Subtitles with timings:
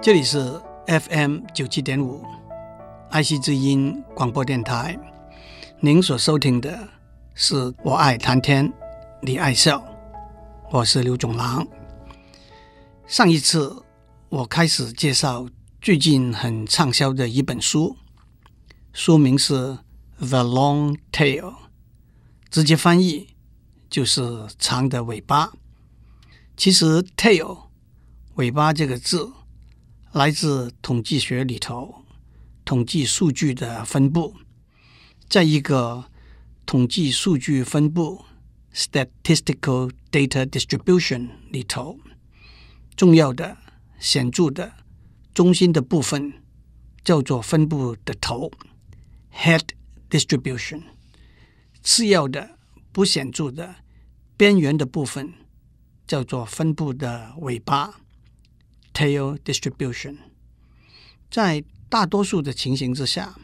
[0.00, 0.38] 这里是
[0.86, 2.24] FM 九七点五，
[3.10, 4.96] 爱惜之音广播电台。
[5.80, 6.88] 您所收听的
[7.34, 8.72] 是我爱谈天，
[9.20, 9.84] 你爱笑，
[10.70, 11.66] 我是刘总郎。
[13.08, 13.82] 上一次
[14.28, 15.48] 我开始介绍
[15.82, 17.96] 最近很畅销的一本书，
[18.92, 19.54] 书名是
[20.20, 21.40] 《The Long Tail》，
[22.50, 23.34] 直接翻译
[23.90, 25.52] 就是长的尾巴。
[26.56, 27.64] 其实 “tail”
[28.36, 29.32] 尾巴这个字。
[30.12, 32.02] 来自统计学里头，
[32.64, 34.34] 统计数据的分布，
[35.28, 36.06] 在一个
[36.64, 38.24] 统计数据分布
[38.72, 41.98] （statistical data distribution） 里头，
[42.96, 43.58] 重要的、
[43.98, 44.72] 显著的、
[45.34, 46.32] 中心的部分
[47.04, 48.50] 叫做分布的头
[49.34, 49.68] （head
[50.08, 50.84] distribution），
[51.82, 52.58] 次要的、
[52.92, 53.74] 不显著的、
[54.38, 55.34] 边缘的部分
[56.06, 58.00] 叫做分布的尾巴。
[58.98, 60.16] Tail distribution，
[61.30, 63.38] 在大多数的情形之下，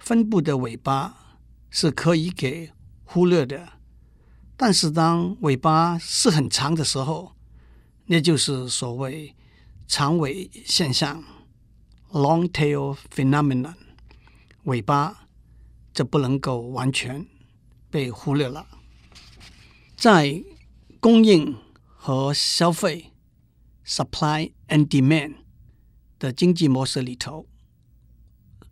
[0.00, 1.38] 分布的尾巴
[1.70, 2.72] 是可以给
[3.04, 3.74] 忽略的。
[4.56, 7.36] 但是当尾巴是很长的时候，
[8.06, 9.36] 那就是所谓
[9.86, 11.22] 长尾现象
[12.10, 13.74] （long tail phenomenon）。
[14.64, 15.28] 尾巴
[15.92, 17.24] 就不能够完全
[17.88, 18.66] 被忽略了。
[19.96, 20.42] 在
[20.98, 23.12] 供应和消费。
[23.90, 25.34] Supply and demand
[26.20, 27.48] 的经济模式里头，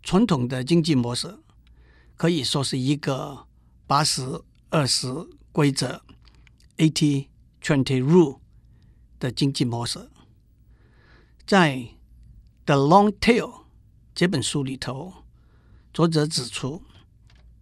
[0.01, 1.39] 传统的经济模式
[2.15, 3.45] 可以说是一个
[3.85, 5.13] 八十二十
[5.51, 6.03] 规则
[6.77, 7.27] （eighty
[7.61, 8.39] twenty rule）
[9.19, 10.09] 的经济模式。
[11.45, 11.75] 在
[12.63, 13.41] 《The Long Tail》
[14.15, 15.25] 这本书里头，
[15.93, 16.83] 作者指出，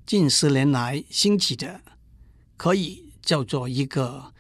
[0.06, 1.82] 近十年来兴起的
[2.56, 4.36] 可以叫做一个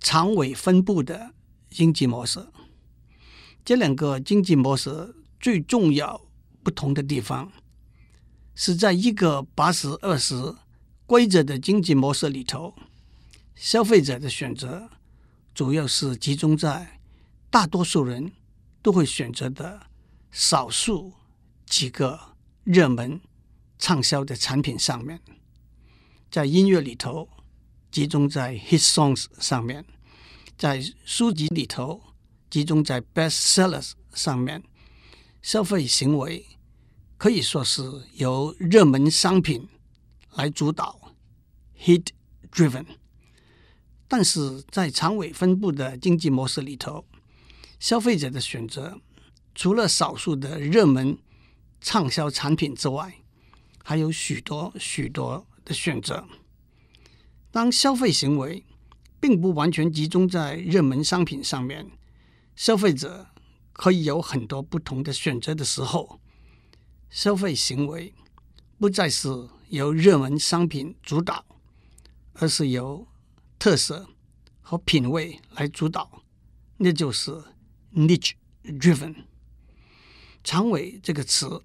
[0.00, 1.34] 长尾分布的
[1.68, 2.48] 经济模式。
[3.64, 6.20] 这两个经济模式最重要
[6.64, 7.52] 不同的地方，
[8.56, 10.56] 是在一个八十二十
[11.06, 12.74] 规则的经济模式里头，
[13.54, 14.90] 消费者的选择
[15.54, 17.00] 主要是集中在
[17.50, 18.32] 大多数人
[18.82, 19.86] 都会选择的
[20.32, 21.12] 少数
[21.64, 22.18] 几个
[22.64, 23.20] 热门
[23.78, 25.20] 畅销的产品上面，
[26.28, 27.28] 在音乐里头
[27.92, 29.84] 集中在 hit songs 上面，
[30.58, 32.02] 在书籍里头。
[32.52, 34.62] 集中在 best sellers 上面，
[35.40, 36.44] 消费行为
[37.16, 37.82] 可以说是
[38.12, 39.66] 由热门商品
[40.34, 41.14] 来主导
[41.78, 42.08] ，hit
[42.52, 42.84] driven。
[44.06, 47.06] 但是在长尾分布的经济模式里头，
[47.80, 49.00] 消费者的选择
[49.54, 51.16] 除了少数的热门
[51.80, 53.14] 畅销产品之外，
[53.82, 56.28] 还有许多许多的选择。
[57.50, 58.62] 当消费行为
[59.18, 61.90] 并不完全集中在热门商品上面。
[62.54, 63.28] 消费者
[63.72, 66.20] 可以有很多不同的选择的时候，
[67.10, 68.14] 消费行为
[68.78, 69.28] 不再是
[69.68, 71.44] 由热门商品主导，
[72.34, 73.08] 而是由
[73.58, 74.08] 特色
[74.60, 76.22] 和品味来主导，
[76.76, 77.32] 那就是
[77.94, 79.24] niche driven。
[80.44, 81.64] 长尾这个词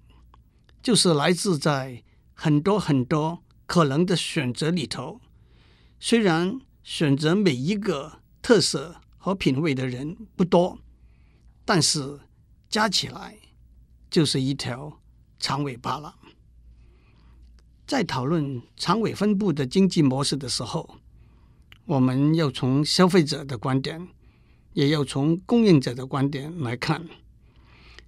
[0.82, 5.20] 就是来自在很多很多可能的选择里头，
[6.00, 9.02] 虽然选择每一个特色。
[9.18, 10.78] 和品味的人不多，
[11.64, 12.18] 但是
[12.70, 13.36] 加起来
[14.08, 15.00] 就是一条
[15.38, 16.14] 长尾巴了。
[17.86, 20.96] 在讨论长尾分布的经济模式的时候，
[21.84, 24.08] 我们要从消费者的观点，
[24.74, 27.08] 也要从供应者的观点来看。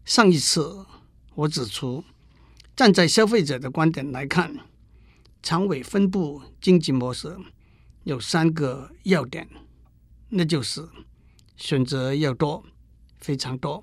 [0.04, 0.84] 上一次
[1.34, 2.04] 我指出，
[2.77, 4.54] 站在消费者的观点来看，
[5.42, 7.37] 长尾分布经济模式
[8.04, 9.48] 有三个要点，
[10.31, 10.89] 那就是。
[11.57, 12.65] 选择要多，
[13.19, 13.83] 非常多；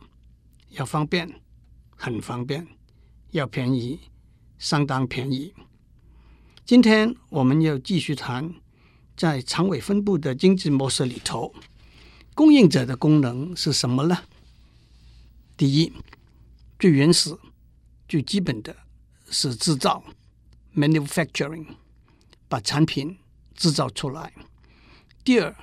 [0.69, 1.39] 要方便，
[1.95, 2.65] 很方便；
[3.29, 3.99] 要便宜，
[4.57, 5.53] 相当便宜。
[6.65, 8.55] 今天我们要继续谈，
[9.15, 11.53] 在长尾分布的经济模式里头，
[12.33, 14.23] 供应者的功能是什么呢？
[15.55, 15.93] 第一，
[16.79, 17.37] 最原始、
[18.09, 18.75] 最基本的
[19.29, 20.03] 是制造
[20.75, 21.67] （manufacturing），
[22.49, 23.19] 把产品
[23.53, 24.33] 制造出来。
[25.23, 25.55] 第二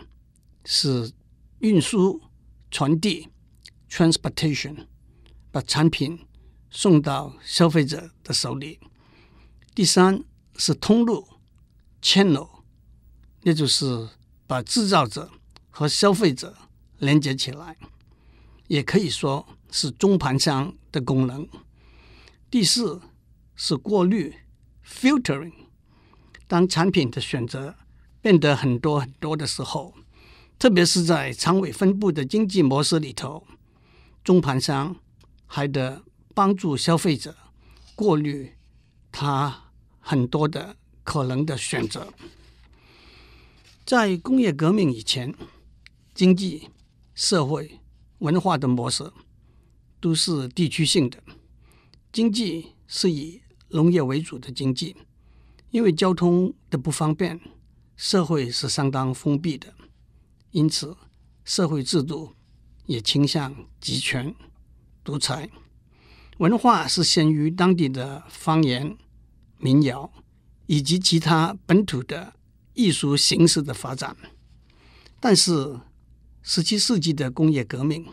[0.65, 1.13] 是
[1.59, 2.21] 运输、
[2.71, 3.29] 传递
[3.89, 4.87] （transportation），
[5.51, 6.27] 把产品
[6.71, 8.81] 送到消费者的手里。
[9.75, 10.25] 第三
[10.57, 11.27] 是通路
[12.01, 12.49] （channel），
[13.43, 14.09] 也就是
[14.47, 15.31] 把制造者
[15.71, 16.57] 和消费者
[16.99, 17.77] 连接起来，
[18.69, 21.49] 也可以说是中盘商的功能。
[22.51, 23.03] 第四
[23.55, 24.35] 是过滤
[24.87, 25.53] （filtering），
[26.47, 27.75] 当产品的选择
[28.21, 29.95] 变得很多很多的时候。
[30.59, 33.47] 特别是在长尾分布的经济模式里头，
[34.23, 34.97] 中盘商
[35.47, 36.03] 还得
[36.35, 37.37] 帮助消费者
[37.95, 38.55] 过滤
[39.13, 39.71] 他
[40.01, 42.13] 很多的可能的选择。
[43.85, 45.35] 在工业革命以前，
[46.15, 46.71] 经济、
[47.15, 47.81] 社会、
[48.19, 49.13] 文化的模式
[50.01, 51.23] 都是地区性的。
[52.11, 54.97] 经济是以农业为主的经济，
[55.71, 57.39] 因为交通的不方便，
[57.97, 59.75] 社会是相当封闭的，
[60.55, 60.97] 因此
[61.45, 62.33] 社会制度
[62.87, 64.35] 也倾向集权、
[65.03, 65.51] 独裁。
[66.39, 68.97] 文化是先于当地的方言、
[69.59, 70.13] 民谣
[70.67, 72.33] 以及其他本土的。
[72.77, 74.17] 艺术形式的发展，
[75.21, 75.79] 但是
[76.43, 78.05] 十七世纪的工业革命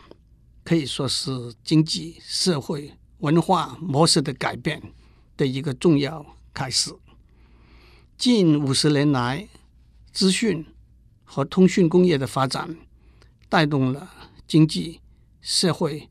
[0.62, 4.80] 可以说是经济社会文化模式的改变
[5.36, 6.24] 的一个重要
[6.54, 6.94] 开始。
[8.16, 9.48] 近五十年来，
[10.12, 10.64] 资讯
[11.34, 12.76] 和通讯工业的发展，
[13.48, 14.12] 带动了
[14.46, 15.00] 经济
[15.40, 16.10] 社会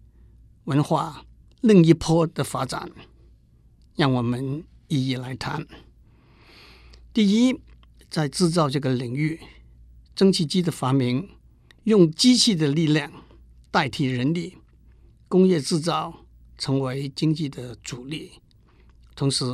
[0.63, 1.23] 文化
[1.61, 2.91] 另一波的发展。
[3.95, 5.67] 让我们一一来谈。
[7.13, 7.61] 第一。
[8.09, 9.39] 在制造这个领域，
[10.13, 11.29] 蒸汽机的发明，
[11.85, 13.09] 用机器的力量
[13.71, 14.57] 代替人力，
[15.29, 16.25] 工业制造
[16.57, 18.33] 成为经济的主力。
[19.15, 19.45] 同时，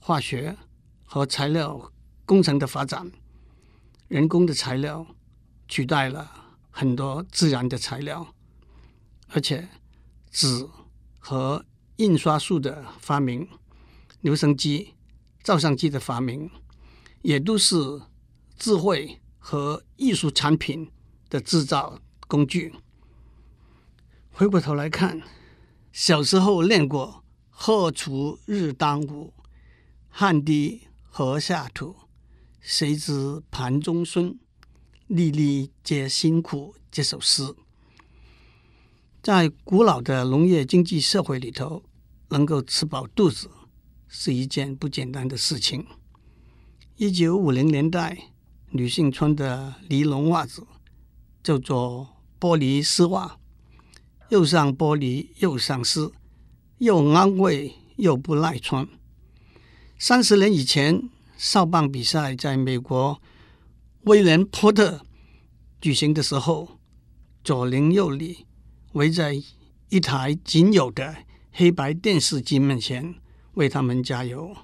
[0.00, 0.56] 化学
[1.04, 1.92] 和材料
[2.24, 3.12] 工程的发展，
[4.10, 5.06] 人工的材料
[5.68, 8.34] 取代了很多自然的材料，
[9.28, 9.68] 而且
[10.32, 10.68] 纸
[11.20, 11.64] 和
[11.98, 13.48] 印刷术的发明，
[14.20, 14.94] 留声机、
[15.44, 16.50] 照相机的发明。
[17.22, 17.76] 也都是
[18.56, 20.90] 智慧和艺术产品
[21.28, 22.74] 的制造工具。
[24.32, 25.20] 回过头来看，
[25.92, 29.34] 小时候练过“荷锄日当午，
[30.08, 31.94] 汗滴禾下土，
[32.72, 34.36] 谁知盘中飧，
[35.08, 37.52] 粒粒皆辛苦”这首诗，
[39.20, 41.82] 在古老的农业经济社会里头，
[42.28, 43.50] 能够吃饱肚子
[44.06, 45.84] 是一件不简单的事情。
[46.94, 48.16] 一九五零年代，
[48.68, 50.64] 女性穿的尼龙袜子
[51.42, 53.36] 叫做玻璃丝袜，
[54.28, 56.12] 又像玻璃又像丝，
[56.78, 58.86] 又安慰又不耐穿。
[59.98, 63.18] 三十年以前，少棒比赛在美国
[64.02, 65.00] 威廉波特
[65.80, 66.78] 举行的时候，
[67.42, 68.44] 左邻右里
[68.92, 69.42] 围在
[69.88, 71.16] 一台仅有的
[71.50, 73.14] 黑白电视机面前
[73.54, 74.54] 为他们加油。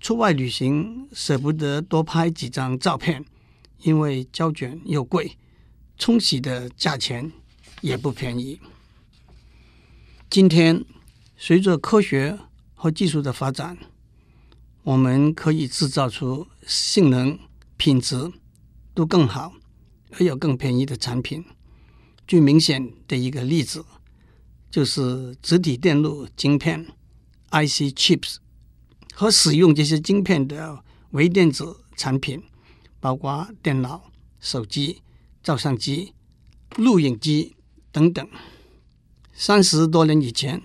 [0.00, 3.24] 出外旅行舍不得多拍几张照片，
[3.82, 5.38] 因为胶卷又贵，
[5.96, 7.30] 冲洗的价钱
[7.82, 8.58] 也不便宜。
[10.28, 10.84] 今天，
[11.36, 12.36] 随着科学
[12.74, 13.78] 和技术的发展，
[14.88, 17.38] 我们可以制造出性能、
[17.76, 18.32] 品质
[18.94, 19.52] 都更好，
[20.12, 21.44] 而有更便宜的产品。
[22.26, 23.84] 最明显的一个例子，
[24.70, 26.86] 就是直体电路晶片
[27.50, 28.36] （IC chips）。
[29.12, 32.42] 和使用这些晶片的微电子产品，
[32.98, 35.02] 包括电脑、手机、
[35.42, 36.14] 照相机、
[36.76, 37.54] 录影机
[37.92, 38.26] 等等。
[39.34, 40.62] 三十多年以前，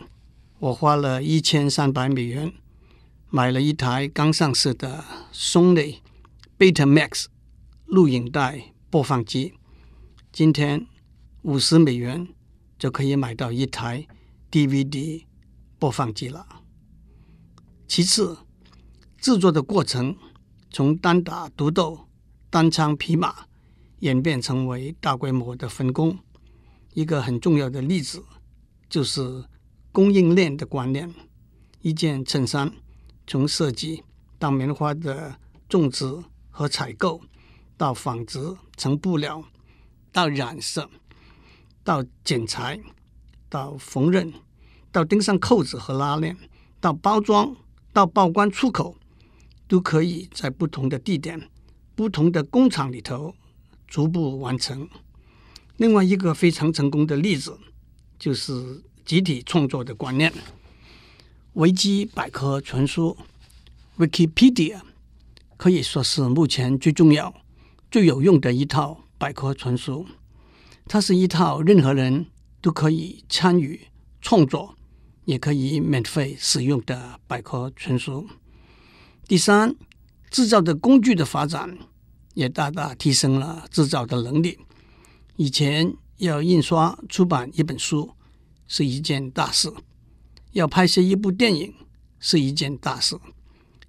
[0.60, 2.54] 我花了一千三百美元
[3.36, 5.04] 买了一台刚上市的
[5.34, 6.02] Sony
[6.60, 7.26] Betamax
[7.86, 9.56] 录影带播放机。
[10.32, 10.86] 今天
[11.42, 12.28] 五十美元
[12.78, 14.08] 就可以买到一台
[14.52, 15.24] DVD
[15.80, 16.46] 播放机了。
[17.88, 18.38] 其次，
[19.18, 20.16] 制作的过程
[20.70, 22.08] 从单打独斗、
[22.52, 23.48] 单枪匹马
[24.02, 26.20] 演变成为大规模的分工。
[26.94, 28.24] 一个很重要的例子
[28.88, 29.46] 就是
[29.92, 31.12] 供应链的观念。
[31.82, 32.72] 一件衬衫
[33.28, 34.04] 从设计
[34.38, 35.38] 到棉花的
[35.68, 36.06] 种植
[36.50, 37.22] 和采购，
[37.78, 38.40] 到纺织
[38.78, 39.44] 成布料，
[40.12, 40.90] 到染色，
[41.84, 42.80] 到剪裁，
[43.50, 44.34] 到缝纫，
[44.92, 46.38] 到钉上扣子和拉链，
[46.80, 47.56] 到包装。
[47.96, 48.98] 到报关出口，
[49.68, 51.48] 都可以在不同的地点、
[51.94, 53.36] 不同的工厂里头
[53.86, 54.90] 逐步完成。
[55.78, 57.56] 另外一个非常成功的例子，
[58.18, 60.34] 就是集体创作的观念。
[61.54, 63.18] 维基百科全书
[63.98, 64.82] （Wikipedia）
[65.58, 67.34] 可以说是目前最重要、
[67.90, 70.06] 最有用的一套百科全书。
[70.88, 72.26] 它是一套任何人
[72.62, 73.88] 都可以参与
[74.22, 74.76] 创作。
[75.26, 78.28] 也可以免费使用的百科全书。
[79.26, 79.74] 第三，
[80.30, 81.78] 制造的工具的发展
[82.34, 84.60] 也大大提升了制造的能力。
[85.38, 88.12] 以前要印刷出版一本书
[88.68, 89.72] 是一件大事，
[90.54, 91.74] 要拍摄一部电影
[92.20, 93.18] 是一件大事。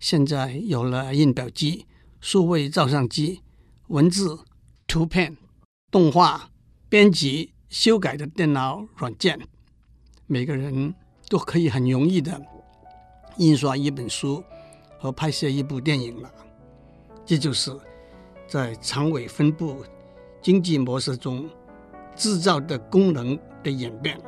[0.00, 1.86] 现在有了印表机、
[2.20, 3.40] 数位照相机、
[3.88, 4.38] 文字、
[4.86, 5.36] 图片、
[5.90, 6.50] 动画、
[6.88, 9.38] 编辑、修改的电脑软件。
[10.26, 10.94] 每个人
[11.28, 12.40] 都可以很容易的
[13.36, 14.42] 印刷一本书
[14.98, 16.30] 和拍摄一部电影了。
[17.26, 17.70] 这就是
[18.46, 19.84] 在长尾分布
[20.40, 21.48] 经济模式中
[22.16, 24.18] 制造的功能的演变。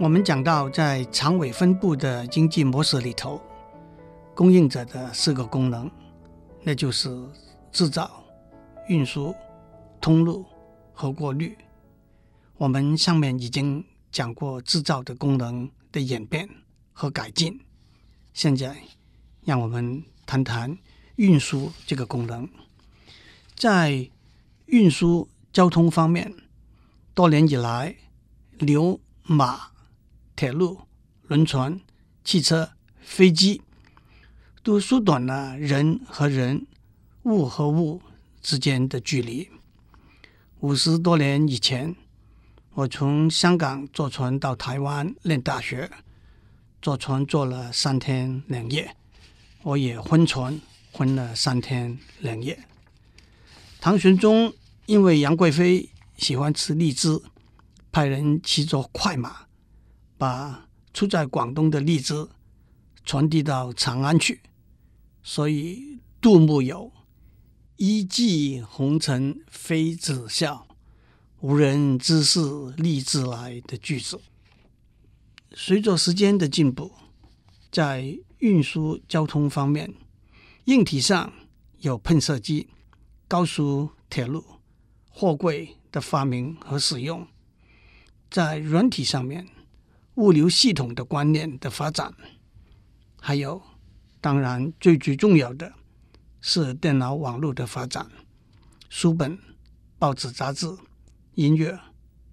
[0.00, 3.42] 我们讲到，在长尾分布的经济模式里头，
[4.32, 5.90] 供应者的四个功能，
[6.62, 7.10] 那就是
[7.72, 8.22] 制造、
[8.86, 9.34] 运输、
[10.00, 10.46] 通路
[10.92, 11.58] 和过滤。
[12.58, 16.48] 我们上面已经讲过制造的功能的演变
[16.92, 17.60] 和改进，
[18.32, 18.76] 现在
[19.42, 20.78] 让我们谈谈
[21.16, 22.48] 运输这个功能。
[23.56, 24.08] 在
[24.66, 26.32] 运输交通方面，
[27.14, 27.96] 多年以来，
[28.60, 29.72] 牛马
[30.38, 30.78] 铁路、
[31.26, 31.80] 轮船、
[32.22, 33.60] 汽车、飞机，
[34.62, 36.64] 都缩短了人和人、
[37.24, 38.00] 物和物
[38.40, 39.48] 之间的距离。
[40.60, 41.96] 五十多年以前，
[42.74, 45.90] 我从香港坐船到台湾念大学，
[46.80, 48.94] 坐船坐了三天两夜，
[49.64, 50.60] 我也昏船
[50.92, 52.56] 昏了三天两夜。
[53.80, 54.54] 唐玄宗
[54.86, 57.20] 因为杨贵妃喜欢吃荔枝，
[57.90, 59.47] 派人骑着快马。
[60.18, 62.28] 把出在广东的荔枝
[63.04, 64.40] 传递到长安去，
[65.22, 66.92] 所以杜牧有
[67.78, 70.66] “一骑红尘妃子笑，
[71.40, 72.40] 无人知是
[72.76, 74.20] 荔枝来”的句子。
[75.52, 76.90] 随着时间的进步，
[77.70, 79.94] 在运输交通方面，
[80.64, 81.32] 硬体上
[81.78, 82.68] 有喷射机、
[83.28, 84.44] 高速铁路、
[85.08, 87.26] 货柜的发明和使用，
[88.28, 89.46] 在软体上面。
[90.18, 92.12] 物流系统的观念的发展，
[93.20, 93.62] 还有，
[94.20, 95.72] 当然最最重要的
[96.40, 98.10] 是电脑网络的发展。
[98.88, 99.38] 书本、
[99.96, 100.66] 报纸、杂志、
[101.34, 101.78] 音乐、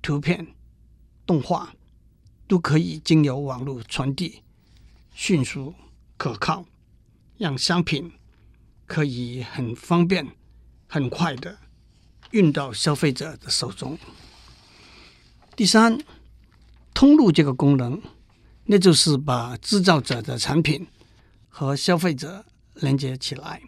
[0.01, 0.47] 图片、
[1.27, 1.75] 动画
[2.47, 4.41] 都可以经由网络传递，
[5.13, 5.75] 迅速
[6.17, 6.65] 可靠，
[7.37, 8.11] 让商品
[8.87, 10.25] 可以很方便、
[10.87, 11.55] 很快的
[12.31, 13.95] 运到消费者的手中。
[15.55, 15.99] 第三。
[16.95, 18.01] 通路这个功能，
[18.63, 20.87] 那就是把制造者的产品
[21.49, 23.61] 和消费者连接起来。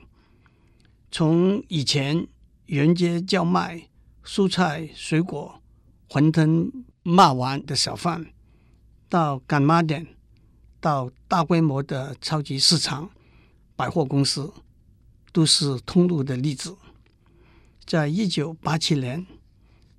[1.12, 2.26] 从以前
[2.68, 3.90] 沿街叫卖
[4.24, 5.62] 蔬菜、水果、
[6.08, 6.72] 馄饨、
[7.04, 8.28] 肉丸的小贩，
[9.10, 10.08] 到干妈店，
[10.80, 13.10] 到大规模的超级市场、
[13.76, 14.54] 百货公司，
[15.34, 16.78] 都是通路的例子。
[17.86, 19.28] 在一九八七年，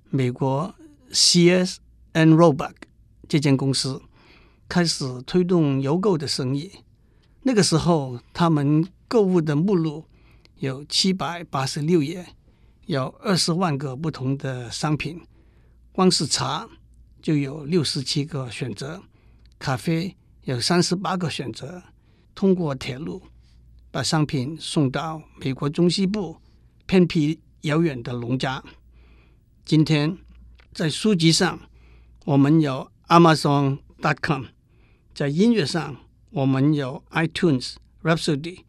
[0.09, 0.73] 美国
[1.11, 1.75] Sears
[2.13, 2.73] and Roebuck
[3.29, 4.01] 这间公司
[4.67, 6.71] 开始推动邮购的生意。
[7.43, 10.05] 那个时候，他们购物的目录
[10.57, 12.25] 有七百八十六页，
[12.87, 15.21] 有二十万个不同的商品。
[15.91, 16.67] 光是茶
[17.21, 19.03] 就有六十七个选择，
[19.59, 21.83] 咖啡有三十八个选择。
[22.33, 23.21] 通过铁路
[23.91, 26.37] 把商品送到美国中西部
[26.87, 28.63] 偏僻遥远的农家。
[29.63, 30.17] 今天
[30.73, 31.59] 在书籍上，
[32.25, 32.89] 我们有。
[33.09, 34.45] Amazon.com，
[35.15, 35.97] 在音乐上，
[36.29, 37.73] 我们有 iTunes、
[38.03, 38.59] Rhapsody，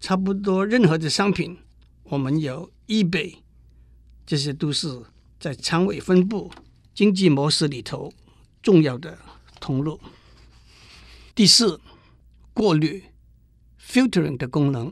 [0.00, 1.58] 差不多任何的商品，
[2.04, 3.40] 我们有 eBay，
[4.24, 5.02] 这些都是
[5.38, 6.50] 在长尾分布
[6.94, 8.10] 经济模式里头
[8.62, 9.18] 重要的
[9.60, 10.00] 通路。
[11.34, 11.78] 第四，
[12.54, 13.04] 过滤
[13.78, 14.90] （filtering） 的功能，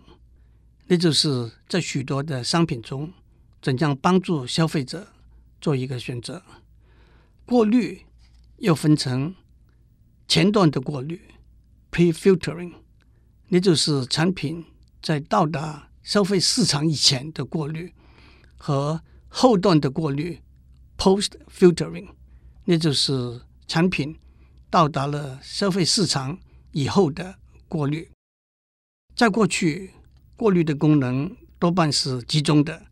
[0.89, 3.11] 那就是在许多的商品中，
[3.63, 5.09] 怎样帮助消费者
[5.59, 6.43] 做一个选择，
[7.47, 8.05] 过滤。
[8.59, 9.35] 又分成
[10.27, 11.21] 前段的过滤
[11.91, 12.73] （pre-filtering），
[13.49, 14.65] 也就是产品
[15.03, 17.93] 在到达消费市场以前的过滤；
[18.57, 20.41] 和后段的过滤
[20.97, 22.09] （post-filtering），
[22.65, 24.19] 也就是产品
[24.71, 26.39] 到达了消费市场
[26.73, 27.37] 以后的
[27.69, 28.11] 过滤。
[29.15, 29.93] 在过去，
[30.37, 32.87] 过滤的功能多半是集中的，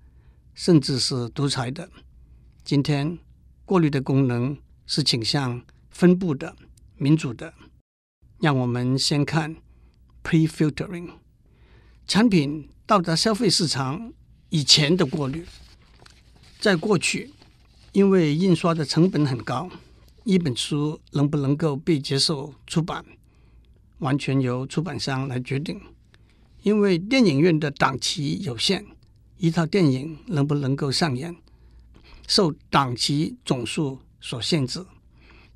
[0.54, 1.90] 甚至是独裁的。
[2.62, 3.19] 今天，
[3.64, 4.57] 过滤的功能。
[4.87, 6.57] 是倾向分布的、
[6.97, 7.55] 民主的。
[8.41, 9.57] 让我们先看
[10.25, 11.11] pre-filtering，
[12.07, 14.12] 产品到达消费市场
[14.49, 15.47] 以前的过滤。
[16.59, 17.31] 在过去，
[17.93, 19.71] 因为印刷的成本很高，
[20.25, 23.05] 一本书能不能够被接受出版，
[23.99, 25.81] 完全由出版商来决定。
[26.62, 28.87] 因为电影院的档期有限，
[29.39, 31.37] 一套电影能不能够上演，
[32.27, 34.87] 受档期总数所限制，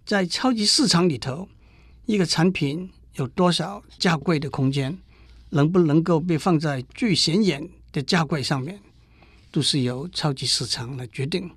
[0.04, 1.48] 在超级市场里头，
[2.04, 4.98] 一个产品有多少价柜的空间，
[5.50, 8.80] 能不能够被放在最显眼的价柜上面，
[9.52, 11.48] 都是由超级市场来决定。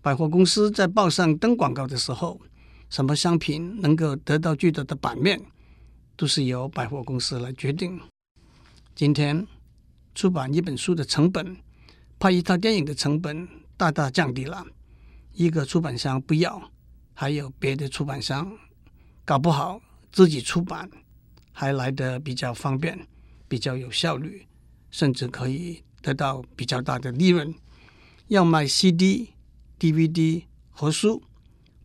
[0.00, 2.40] 百货公司在报上登广告的时候，
[2.88, 5.40] 什么商品能够得到最多的版面，
[6.16, 8.00] 都是由百货公司来决定。
[8.94, 9.46] 今天
[10.14, 11.56] 出版一本书的成本，
[12.18, 13.46] 拍一套电影的成本
[13.76, 14.66] 大大降低了。
[15.34, 16.70] 一个出版商不要，
[17.14, 18.52] 还有别的出版商，
[19.24, 20.90] 搞不好自己出版
[21.52, 23.06] 还来得比较方便，
[23.48, 24.46] 比较有效率，
[24.90, 27.54] 甚至可以得到比较大的利润。
[28.28, 29.34] 要卖 CD、
[29.78, 31.22] DVD 和书，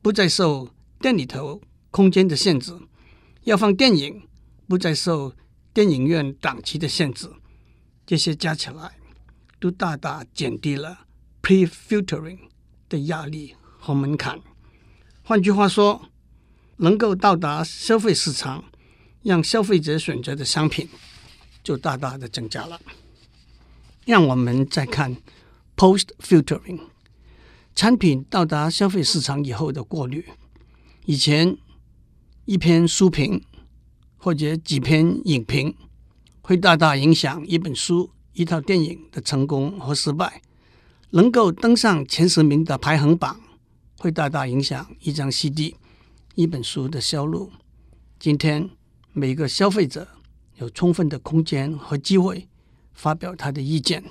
[0.01, 1.62] 不再受店里头
[1.92, 2.88] 空间的限制；
[3.44, 4.27] 要放电影，
[4.68, 5.34] 不再受
[5.74, 7.30] 电影院档期的限制。
[8.06, 8.98] 这些加起来，
[9.60, 11.06] 都大大减低了
[11.42, 12.39] pre-filtering。
[12.89, 14.39] 的压力和门槛，
[15.24, 16.10] 换句话说，
[16.77, 18.63] 能够到达消费市场，
[19.24, 20.88] 让消费者选择的商品
[21.63, 22.79] 就大大的增加了。
[24.06, 25.17] 让我们再看
[25.75, 26.79] post-filtering，
[27.75, 30.25] 产品到达消费市场以后的过滤。
[31.06, 31.58] 以前
[32.46, 33.44] 一篇书评
[34.17, 35.75] 或者几篇影评，
[36.41, 40.41] 会大大影响一本书、一套电影的成功和失败。
[41.12, 43.40] 能够登上前十名的排行榜，
[43.98, 45.78] 会大大影响一张 CD、
[46.36, 47.50] 一本书的销路。
[48.20, 48.70] 今天，
[49.14, 50.06] 每个消费者
[50.56, 52.50] 有充分的空间和机会
[52.92, 54.04] 发表他的意见。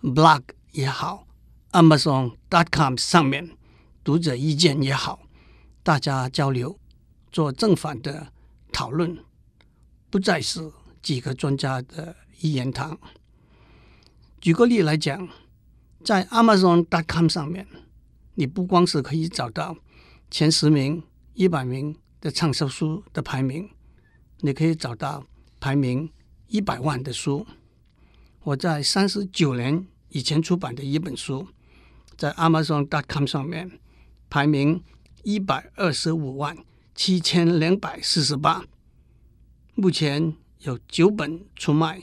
[0.00, 1.26] Blog 也好
[1.72, 3.56] ，Amazon.com 上面
[4.04, 5.24] 读者意见也好，
[5.82, 6.78] 大家交流
[7.32, 8.28] 做正反的
[8.70, 9.18] 讨论，
[10.08, 10.70] 不再是
[11.02, 12.96] 几个专家的一言堂。
[14.40, 15.28] 举个例来讲。
[16.04, 17.66] 在 Amazon.com 上面，
[18.34, 19.76] 你不光是可以找到
[20.30, 21.02] 前十名、
[21.34, 23.70] 一百名的畅销书的排名，
[24.40, 25.24] 你可以找到
[25.60, 26.10] 排名
[26.48, 27.46] 一百万的书。
[28.42, 31.46] 我在三十九年以前出版的一本书，
[32.16, 33.78] 在 Amazon.com 上面
[34.28, 34.82] 排名
[35.22, 36.56] 一百二十五万
[36.96, 38.64] 七千两百四十八，
[39.76, 42.02] 目前有九本出卖，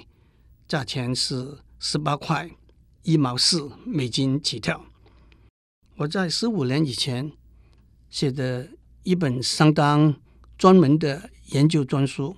[0.70, 2.50] 价钱是十八块。
[3.10, 4.86] 一毛四美金起跳。
[5.96, 7.32] 我在十五年以前
[8.08, 8.70] 写的
[9.02, 10.14] 一本相当
[10.60, 12.38] 专门的研究专书，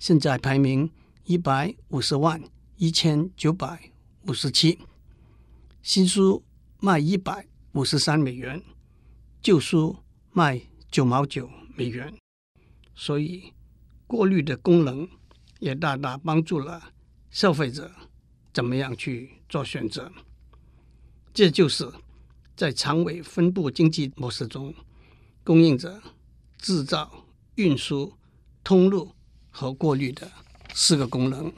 [0.00, 0.90] 现在排名
[1.26, 2.42] 一百五十万
[2.76, 3.92] 一千九百
[4.26, 4.80] 五十七。
[5.80, 6.42] 新书
[6.80, 8.60] 卖一百五十三美元，
[9.40, 9.98] 旧书
[10.32, 12.12] 卖九毛九美元。
[12.96, 13.52] 所以
[14.08, 15.08] 过滤的功能
[15.60, 16.90] 也大大帮助了
[17.30, 17.92] 消费者。
[18.54, 20.12] 怎么样去做选择？
[21.34, 21.92] 这就是
[22.56, 24.72] 在长尾分布经济模式中，
[25.42, 26.00] 供应者、
[26.58, 28.14] 制造、运输、
[28.62, 29.10] 通路
[29.50, 30.30] 和过滤的
[30.72, 31.52] 四个功能。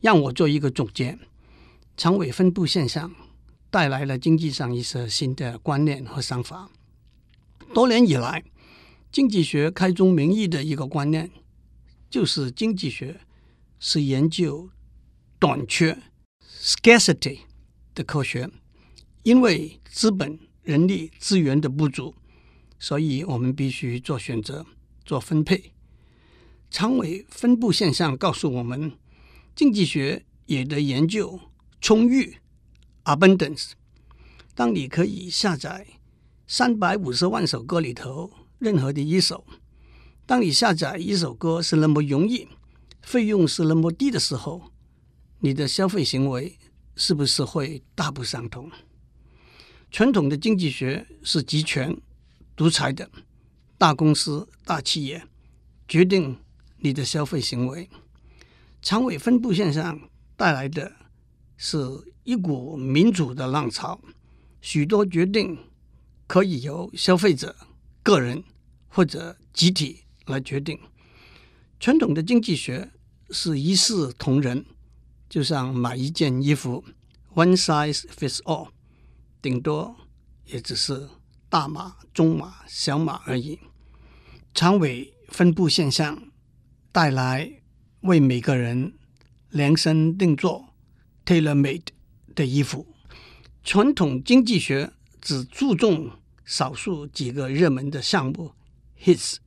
[0.00, 1.16] 让我做一个总结：
[1.96, 3.14] 长尾分布现象
[3.70, 6.68] 带来了经济上一些新的观念和想法。
[7.72, 8.42] 多年以来，
[9.12, 11.30] 经济学开宗明义的一个观念
[12.10, 13.20] 就是经济学
[13.78, 14.70] 是研究。
[15.44, 16.00] 短缺
[16.58, 17.40] （scarcity）
[17.94, 18.48] 的科学，
[19.24, 22.14] 因为资本、人力资源的不足，
[22.78, 24.64] 所以我们必须做选择、
[25.04, 25.74] 做分配。
[26.70, 28.92] 长尾分布现象告诉我们，
[29.54, 31.38] 经济学也得研究
[31.78, 32.38] 充裕
[33.04, 33.72] （abundance）。
[34.54, 35.86] 当你可以下载
[36.46, 39.44] 三百五十万首歌里头任何的一首，
[40.24, 42.48] 当你下载一首歌是那么容易，
[43.02, 44.70] 费用是那么低的时候。
[45.44, 46.58] 你的消费行为
[46.96, 48.70] 是不是会大不相同？
[49.90, 52.00] 传统的经济学是集权、
[52.56, 53.10] 独裁的，
[53.76, 55.22] 大公司、大企业
[55.86, 56.38] 决定
[56.78, 57.90] 你的消费行为。
[58.80, 60.90] 长尾分布现象带来的
[61.58, 61.76] 是
[62.22, 64.00] 一股民主的浪潮，
[64.62, 65.58] 许多决定
[66.26, 67.54] 可以由消费者、
[68.02, 68.42] 个人
[68.88, 70.80] 或者集体来决定。
[71.78, 72.90] 传统的经济学
[73.28, 74.64] 是一视同仁。
[75.28, 76.84] 就像买一件衣服
[77.34, 78.68] ，one size fits all，
[79.42, 79.96] 顶多
[80.46, 81.08] 也只是
[81.48, 83.58] 大码、中码、小码而已。
[84.52, 86.30] 长尾分布现象
[86.92, 87.62] 带来
[88.02, 88.94] 为每个人
[89.50, 90.68] 量身定做
[91.24, 91.86] （tailor-made）
[92.34, 92.86] 的衣服。
[93.64, 96.12] 传统经济学只注重
[96.44, 98.52] 少数几个热门的项目
[99.02, 99.38] （hits），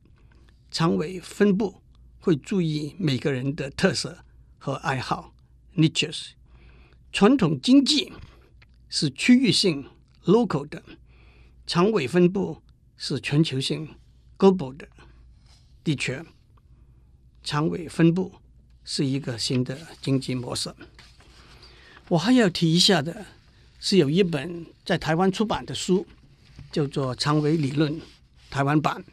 [0.70, 1.80] 长尾分布
[2.18, 4.24] 会注意每个人的特色
[4.58, 5.32] 和爱好。
[5.78, 6.30] niches，
[7.12, 8.12] 传统经济
[8.88, 9.86] 是区域性
[10.24, 10.82] local 的，
[11.66, 12.60] 长尾分布
[12.96, 13.88] 是全球性
[14.36, 14.88] global 的。
[15.84, 16.24] 的确，
[17.44, 18.34] 长尾分布
[18.84, 20.74] 是一个新的经济模式。
[22.08, 23.26] 我还要提一下的
[23.78, 26.04] 是，有一本在台湾出版的书，
[26.72, 27.94] 叫做《长尾理论》
[28.50, 29.04] 台湾版，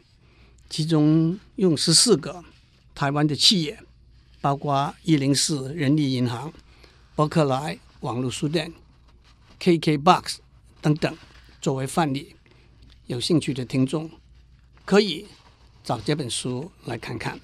[0.68, 2.44] 其中用十四个
[2.94, 3.78] 台湾的企业，
[4.46, 6.52] 包括一零四人力银行、
[7.16, 8.72] 伯克莱网络书店、
[9.58, 10.36] KKBOX
[10.80, 11.12] 等等
[11.60, 12.36] 作为范例，
[13.06, 14.08] 有兴趣的听众
[14.84, 15.26] 可以
[15.82, 17.40] 找这本书来看看。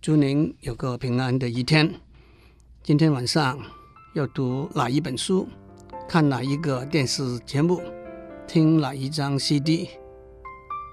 [0.00, 2.00] 祝您有个平安的一天。
[2.82, 3.60] 今天晚上
[4.14, 5.46] 要读哪一本书？
[6.08, 7.82] 看哪一个电视节目？
[8.46, 9.90] 听哪一张 CD？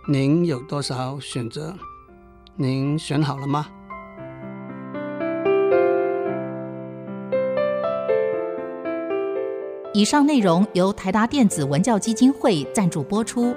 [0.09, 1.73] 您有多少选择？
[2.57, 3.71] 您选好了吗？
[9.95, 13.55] 以上内容由台达电子文教基金会赞助播出。